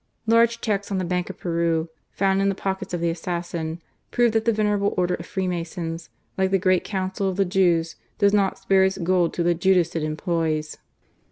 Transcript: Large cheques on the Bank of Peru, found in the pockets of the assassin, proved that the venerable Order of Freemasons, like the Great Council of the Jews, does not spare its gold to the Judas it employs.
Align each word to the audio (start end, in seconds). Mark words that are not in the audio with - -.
Large 0.25 0.61
cheques 0.61 0.89
on 0.91 0.97
the 0.97 1.05
Bank 1.05 1.29
of 1.29 1.37
Peru, 1.37 1.87
found 2.09 2.41
in 2.41 2.49
the 2.49 2.55
pockets 2.55 2.91
of 2.91 3.01
the 3.01 3.11
assassin, 3.11 3.83
proved 4.09 4.33
that 4.33 4.45
the 4.45 4.51
venerable 4.51 4.95
Order 4.97 5.13
of 5.13 5.27
Freemasons, 5.27 6.09
like 6.39 6.49
the 6.49 6.57
Great 6.57 6.83
Council 6.83 7.29
of 7.29 7.37
the 7.37 7.45
Jews, 7.45 7.97
does 8.17 8.33
not 8.33 8.57
spare 8.57 8.83
its 8.83 8.97
gold 8.97 9.31
to 9.35 9.43
the 9.43 9.53
Judas 9.53 9.95
it 9.95 10.01
employs. 10.01 10.77